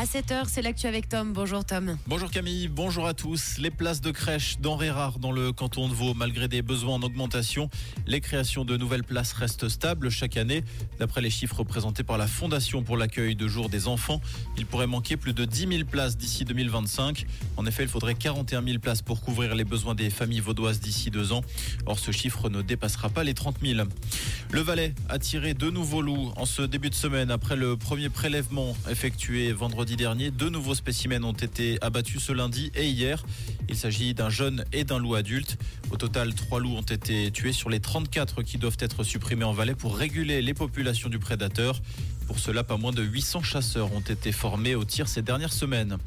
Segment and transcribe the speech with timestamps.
[0.00, 1.34] À 7h, c'est l'actu avec Tom.
[1.34, 1.98] Bonjour Tom.
[2.06, 3.58] Bonjour Camille, bonjour à tous.
[3.58, 7.02] Les places de crèche denrées rares dans le canton de Vaud, malgré des besoins en
[7.02, 7.68] augmentation,
[8.06, 10.64] les créations de nouvelles places restent stables chaque année.
[10.98, 14.22] D'après les chiffres présentés par la Fondation pour l'accueil de jour des enfants,
[14.56, 17.26] il pourrait manquer plus de 10 000 places d'ici 2025.
[17.58, 21.10] En effet, il faudrait 41 000 places pour couvrir les besoins des familles vaudoises d'ici
[21.10, 21.42] deux ans.
[21.84, 23.86] Or, ce chiffre ne dépassera pas les 30 000.
[24.50, 28.08] Le Valais a tiré deux nouveaux loups en ce début de semaine après le premier
[28.08, 30.30] prélèvement effectué vendredi dernier.
[30.30, 33.24] Deux nouveaux spécimens ont été abattus ce lundi et hier.
[33.68, 35.56] Il s'agit d'un jeune et d'un loup adulte.
[35.90, 39.52] Au total, trois loups ont été tués sur les 34 qui doivent être supprimés en
[39.52, 41.80] Valais pour réguler les populations du prédateur.
[42.26, 45.98] Pour cela, pas moins de 800 chasseurs ont été formés au tir ces dernières semaines.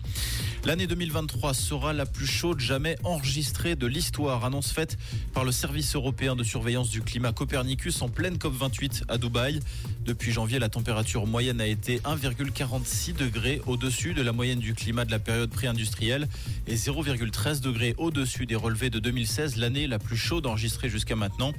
[0.66, 4.98] L'année 2023 sera la plus chaude jamais enregistrée de l'histoire, annonce faite
[5.34, 9.60] par le service européen de surveillance du climat Copernicus en pleine COP28 à Dubaï.
[10.06, 15.04] Depuis janvier, la température moyenne a été 1,46 degrés au-dessus de la moyenne du climat
[15.04, 16.30] de la période pré-industrielle
[16.66, 21.52] et 0,13 degrés au-dessus des relevés de 2016, l'année la plus chaude enregistrée jusqu'à maintenant.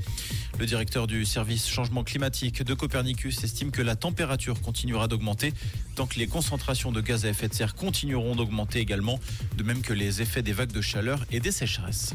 [0.58, 5.52] Le directeur du service changement climatique de Copernicus estime que la température continuera d'augmenter
[5.94, 9.82] tant que les concentrations de gaz à effet de serre continueront d'augmenter également, de même
[9.82, 12.14] que les effets des vagues de chaleur et des sécheresses.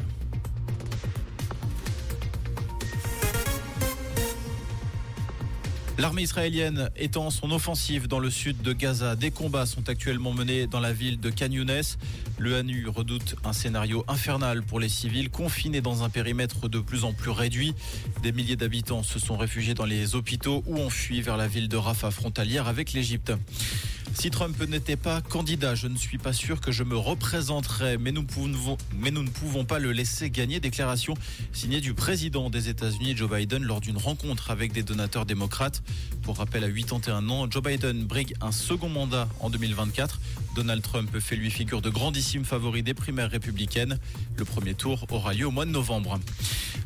[6.00, 9.16] L'armée israélienne étend son offensive dans le sud de Gaza.
[9.16, 11.50] Des combats sont actuellement menés dans la ville de Khan
[12.38, 17.04] Le HANU redoute un scénario infernal pour les civils confinés dans un périmètre de plus
[17.04, 17.74] en plus réduit.
[18.22, 21.68] Des milliers d'habitants se sont réfugiés dans les hôpitaux ou ont fui vers la ville
[21.68, 23.34] de Rafah frontalière avec l'Égypte.
[24.14, 28.12] Si Trump n'était pas candidat, je ne suis pas sûr que je me représenterais, mais
[28.12, 30.60] nous, ne pouvons pas le laisser gagner.
[30.60, 31.14] Déclaration
[31.52, 35.82] signée du président des États-Unis, Joe Biden, lors d'une rencontre avec des donateurs démocrates.
[36.22, 40.20] Pour rappel, à 81 ans, Joe Biden brigue un second mandat en 2024.
[40.54, 43.98] Donald Trump fait lui figure de grandissime favori des primaires républicaines.
[44.36, 46.18] Le premier tour aura lieu au mois de novembre.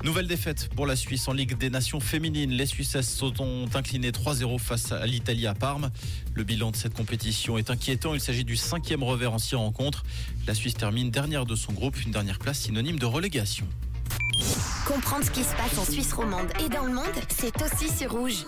[0.05, 2.51] Nouvelle défaite pour la Suisse en Ligue des Nations féminines.
[2.51, 5.91] Les Suissesses sont inclinées 3-0 face à l'Italie à Parme.
[6.35, 8.13] Le bilan de cette compétition est inquiétant.
[8.13, 10.05] Il s'agit du cinquième revers en six rencontres.
[10.47, 13.67] La Suisse termine dernière de son groupe, une dernière place synonyme de relégation.
[14.87, 18.13] Comprendre ce qui se passe en Suisse romande et dans le monde, c'est aussi sur
[18.13, 18.45] Rouge.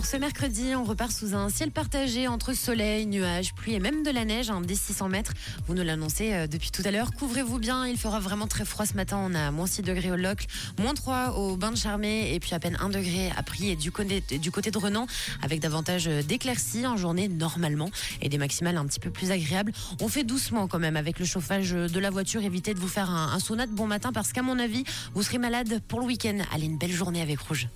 [0.00, 4.02] Pour ce mercredi, on repart sous un ciel partagé entre soleil, nuages, pluie et même
[4.02, 5.34] de la neige, hein, des 600 mètres.
[5.66, 7.10] Vous nous l'annoncez euh, depuis tout à l'heure.
[7.12, 9.20] Couvrez-vous bien, il fera vraiment très froid ce matin.
[9.22, 10.46] On a moins 6 degrés au Locle,
[10.78, 13.76] moins 3 au Bain de Charmé et puis à peine 1 degré à Prix et
[13.76, 15.06] du côté, du côté de Renan
[15.42, 17.90] avec davantage d'éclaircies en journée normalement
[18.22, 19.72] et des maximales un petit peu plus agréables.
[20.00, 22.42] On fait doucement quand même avec le chauffage de la voiture.
[22.42, 25.22] Évitez de vous faire un, un sauna de bon matin parce qu'à mon avis, vous
[25.22, 26.38] serez malade pour le week-end.
[26.54, 27.68] Allez, une belle journée avec Rouge.